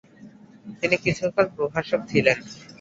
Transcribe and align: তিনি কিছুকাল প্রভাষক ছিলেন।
তিনি 0.79 0.95
কিছুকাল 1.03 1.45
প্রভাষক 1.55 1.99
ছিলেন। 2.11 2.37